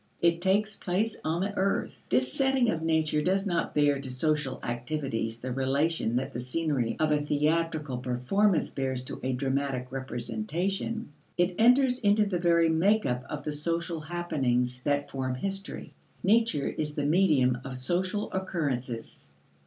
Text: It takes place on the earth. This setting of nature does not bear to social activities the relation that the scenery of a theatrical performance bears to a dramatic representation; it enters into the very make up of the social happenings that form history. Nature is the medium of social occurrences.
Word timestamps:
It 0.19 0.41
takes 0.41 0.75
place 0.75 1.15
on 1.23 1.41
the 1.41 1.55
earth. 1.55 2.01
This 2.09 2.33
setting 2.33 2.71
of 2.71 2.81
nature 2.81 3.21
does 3.21 3.45
not 3.45 3.75
bear 3.75 3.99
to 3.99 4.09
social 4.09 4.59
activities 4.63 5.37
the 5.41 5.51
relation 5.51 6.15
that 6.15 6.33
the 6.33 6.39
scenery 6.39 6.95
of 6.99 7.11
a 7.11 7.21
theatrical 7.21 7.99
performance 7.99 8.71
bears 8.71 9.03
to 9.03 9.19
a 9.21 9.31
dramatic 9.33 9.91
representation; 9.91 11.09
it 11.37 11.53
enters 11.59 11.99
into 11.99 12.25
the 12.25 12.39
very 12.39 12.67
make 12.69 13.05
up 13.05 13.23
of 13.29 13.43
the 13.43 13.53
social 13.53 13.99
happenings 13.99 14.81
that 14.81 15.11
form 15.11 15.35
history. 15.35 15.93
Nature 16.23 16.67
is 16.67 16.95
the 16.95 17.05
medium 17.05 17.59
of 17.63 17.77
social 17.77 18.31
occurrences. 18.33 19.27